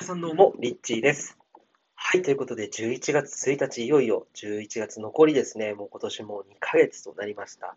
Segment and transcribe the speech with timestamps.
[0.00, 1.36] 皆さんどうも、リッチーです。
[1.96, 7.74] はい、ということで、11月1日、いよいよ11月残りですね、もう今年も2ヶ月となりました。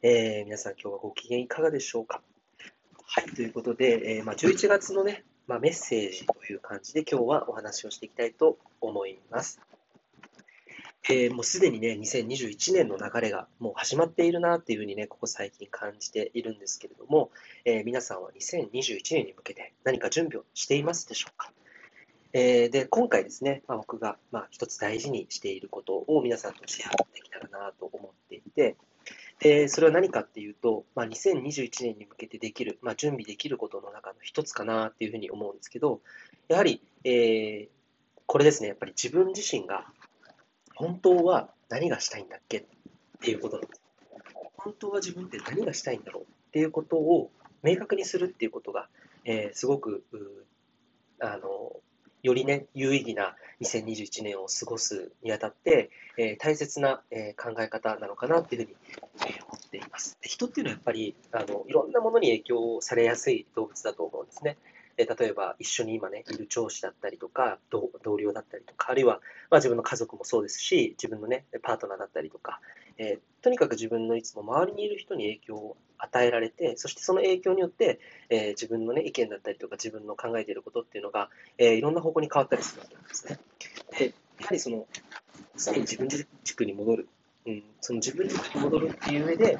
[0.00, 2.22] えー皆さん、今日はご機嫌いかがでしょうか？
[3.02, 9.60] はい、ということで、えーまあ、11月のね、まあ、メッセージという感じで、今日はお話をしていきたいと思います。
[11.10, 17.32] えーもうすでにね、2021年の流れがもう始まっているなっていうふうにね、ここ最近感じているんですけれども、
[17.64, 21.52] えー皆さんは2021年に向けて何か準備をしていますでしょうか？
[22.36, 28.76] えーで、今回ですね、まあ、僕がまあ一つ大事にしていることを皆さんとシェアできたらなと思っていて、
[29.38, 36.00] でそれは何かっていうと、まあ、2021年に向けてできる、まあ、準備できることの中の一つかなっていうふうに思うんですけど、
[36.48, 37.74] やはり、えー
[38.26, 39.84] これですね、やっぱり自分自身が
[40.74, 42.64] 本当は何がしたいんだっけっ
[43.20, 43.82] ていうことなんです。
[44.56, 47.30] 本当は自分って何がしたいんだろうっていうことを
[47.62, 48.88] 明確にするっていうことが、
[49.26, 50.04] えーすごく
[51.20, 51.76] あの
[52.24, 58.76] よりね、有意義な2021年を過ごすにあたって、えー大切な、えー考え方なのかなっていうふうに、
[59.26, 60.16] えー思っています。
[60.22, 64.56] で人っていうのはやっぱりあのいろんなものに影響されやすい動物だと思うんですね。
[64.96, 69.20] えー例えば一緒に今ね、いる上司だったりとか、同僚だったりとか、あるいは、
[69.54, 72.60] まあ、自分の家族もそうですし、自分のね、パートナーだったりとか、
[72.98, 83.38] えーとにかく自分のいつも周りにいる人に影響を与えられて、そしてその影響によって、えー自分の、ね、意見だったりとか、自分の考えていることっていうのが、えーいろんな方向に変わったりするわけなんですね。
[83.96, 84.06] で、
[84.40, 84.88] やはりその、
[85.56, 86.08] 常に自分
[86.42, 87.08] 軸に戻る、
[87.46, 89.58] うん、その自分軸に戻るっていう上で、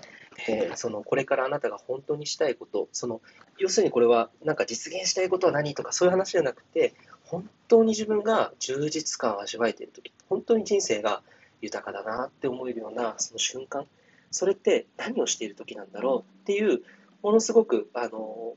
[0.49, 3.21] えーそのこれからあなたが本当にしたいこと、その
[3.59, 6.95] 要するにこれはなんか実現したいことは何とかそういう話じゃなくて、
[7.25, 11.23] 本当に自分が充実感を味わえているとき、本当に人生が
[11.61, 13.87] 豊かだなって思えるようなその瞬間、
[14.31, 16.83] それって何をしているときなんだろうっていう、
[17.23, 18.55] ものすごく、あの、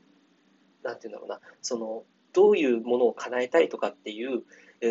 [0.82, 4.42] なんていうんだろうな、その、どういうものを叶えたいとかっていう、
[4.80, 4.86] え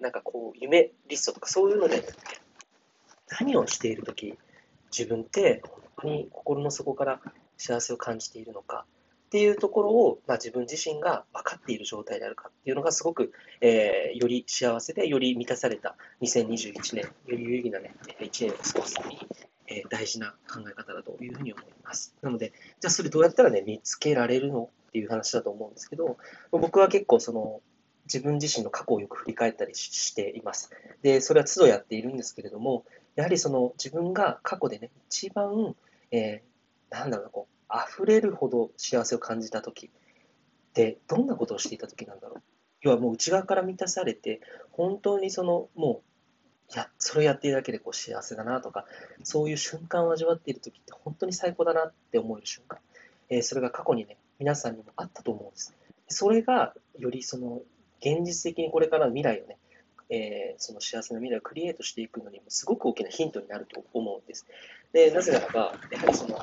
[0.00, 2.04] ーなんかこう、夢リストとかそういうので、
[3.40, 4.38] 何をしているとき、
[4.90, 7.20] 自分って本当に心の底から
[7.58, 8.86] 幸せを感じているのか
[9.28, 13.30] っていうところを、まあ、自分自身が分かっている状態であるかっていうのがすごく、
[13.60, 19.28] えーより幸せで、より満たされた2021年、より有意義な、ね、1年を過ごすために、
[19.66, 22.14] えー大事な考え方だというふうに思います。
[22.22, 26.16] なので、じゃあそれどうやったらね、見つけられるのっていう話だと思うんですけど、
[26.50, 27.60] 僕は結構その、
[28.06, 30.70] 自分自身の過去をよく振り返ったりしています。
[31.02, 35.76] で、それは都度やっているんですけれども、やはりその自分が過去でね、一番、
[36.10, 36.48] えー
[36.90, 39.90] なんだろう、こう、溢れるほど幸せを感じたときっ
[40.74, 42.42] て、どんなことをしていたときなんだろう。
[42.80, 44.40] 要はもう内側から満たされて、
[44.70, 46.02] 本当にその、も
[46.70, 48.84] う、いや、それをやっているだけでこう幸せだなとか、
[49.22, 52.78] そういう瞬間を味わっているときって本当に最高だなって思える瞬間。
[53.30, 55.74] えーそれが過去にね、皆さんにもあったと思うんです。
[56.08, 57.62] それが、よりその、
[58.00, 59.58] 現実的にこれからの未来をね、
[60.10, 64.46] えーその幸せな未来をクリエイトしていくのにもすごく大きなヒントになると思うんです。
[64.92, 66.38] で、なぜならば、やはりその、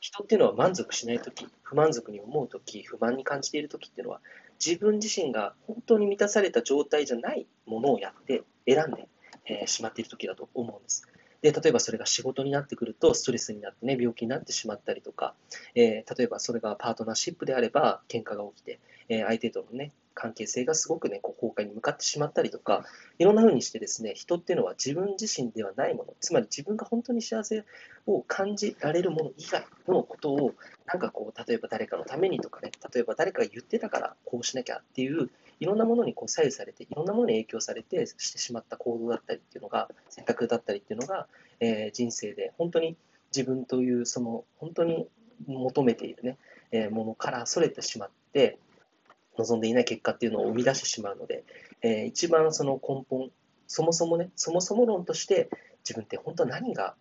[0.00, 4.20] 人っていうのは満足しないとき、不満足に思うとき、不満に感じているときっていうのは、
[4.64, 9.08] 自分自身が本当に満たされた状態じゃないものをやって、選んで、
[9.46, 11.06] えーしまっているときだと思うんです。
[11.42, 15.34] で、例えばそれが仕事になってくると、ストレスになってね、病気になってしまったりとか、
[15.74, 22.84] えー例えばそれがパートナーシップであれば、喧嘩が起きて、えー相手とのね、関係性がすごくね、こう崩壊に向かってしまったりとか、
[23.18, 27.64] いろんな風にしてですね、人っていうのは自分自身ではないもの、つまり自分が本当に幸せ
[28.06, 30.54] を感じられるもの以外のことを、
[30.86, 41.28] なんかこう、例えば誰かのためにとかね、例えば誰かが言ってたからこうしなきゃっていう、いろんなものにこう左右されて、いろんなものに影響されてしてしまった行動だったりっていうのが、選択だったりっていうのが、
[41.60, 42.96] えー人生で本当に
[43.34, 45.08] 自分という、その本当に
[45.46, 46.36] 求めているね、
[46.72, 48.58] えーものからそれてしまって、
[49.36, 51.44] 望んでいない結果っていうのを生み出してしまうので、
[51.82, 53.30] えー一番その根本、
[53.66, 55.48] そもそもね、そもそも論として、
[55.84, 56.96] 自分って本当は何が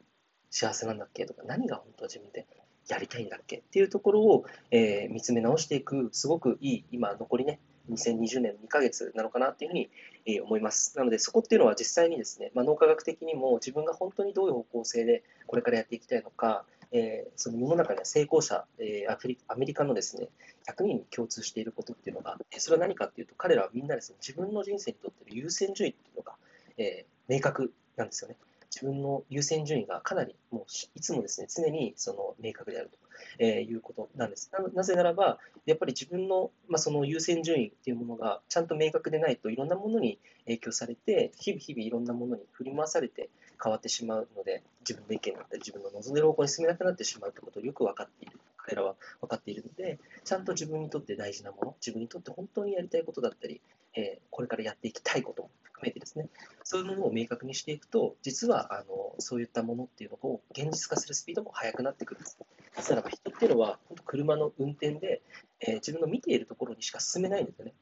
[0.49, 2.47] 幸せなんだっけとか、何が本当は自分で
[2.87, 9.89] やりたいんだっけっていうところを、えー見つめ直していく、すごくいい、今、残りね、2020年2ヶ月なのかなっていうふうに、
[10.25, 10.97] えー思います。
[10.97, 20.29] なので、そこっていうのは実際にですね、まあ、脳科学的にも自分が本当にどういう方向性でこれからやっていきたいのか、えーその世の中には成功者、えーアフリアメリカのですね、
[20.67, 26.33] 100人に共通していることっていうのが、えーそれは何かっていうと、彼らはみんなですね、自分の人生にとっての優先順位っていうのが、
[26.77, 28.35] えー明確なんですよね。
[28.71, 30.63] 自分の優先順位がかなりもう
[30.95, 32.97] いつもですね、常にその明確であると、
[33.37, 34.51] えーいうことなんです。
[34.73, 43.29] なぜならば、やっぱり自分の,、まあその優先順位っていうものがちゃんと明確でないといろんなものに影響されて、日々日々いろんなものに振り回されて
[43.61, 48.39] 変わってしまうので、自分の意見だったり、自分の望んでる方向に進めなくなってしまうということをよく分かっている。
[48.57, 53.61] 彼らは分かっているので、ちゃんと自分にとって大事なもの、自分にとって本当にやりたいことだったり、
[53.95, 56.29] えー、これからやっていきたいことも含めてですね、
[56.63, 62.37] そういうものを明確にしていくと、実はあのそういったものっていうのを現実化するスピードも速くなってくるんです。
[62.79, 65.21] なぜならば人っていうのは、本当車の運転で、
[65.59, 67.73] えー、自分の見ているところにしか進めないんですよね。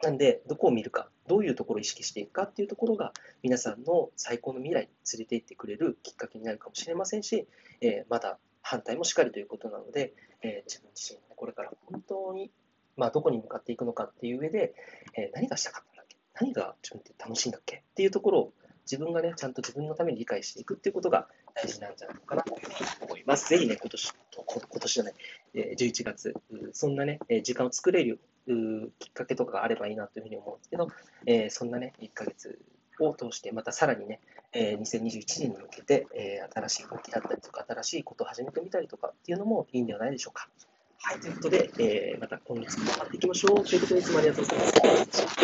[0.00, 7.48] なんで、どこを見るか、どういうところを意識していくかっていうところが、皆さんの最高の未来に連れて行ってくれるきっかけになるかもしれませんし、
[7.80, 12.52] えー、まだ反対もしっかりということなので、えー、自分自身、これから本当に、
[12.96, 14.74] まあ、どこに向かっていくのかっていう上で、
[15.16, 16.16] えー、何がしたかったんだっけ？
[16.34, 17.78] 何が自分って楽しいんだっけ？
[17.78, 18.52] っていうところを
[18.84, 23.48] 自分がね、ちゃんと自分のために理解していくっていうことが大事なんじゃないかなというふうに思います。
[23.48, 25.14] ぜひね、今年、今年じゃない、
[25.54, 26.34] 11月、
[26.72, 28.18] そんなね、時間を作れる
[28.98, 30.88] きっかけとかがあればいいなというふうに思うんですけど、
[31.26, 32.58] え、そんなね、1ヶ月
[32.98, 34.20] を通して、またさらにね、
[34.52, 40.48] え、2021年に向けて、え、新しい動きだったりとか、新しいことを始めてみたりとかっていうのもいいんではないでしょうか。
[40.98, 43.64] はい、ということで、え、また今月も頑張っていきましょう。
[43.64, 44.66] ということで、いつもありがとうございま
[45.12, 45.42] す。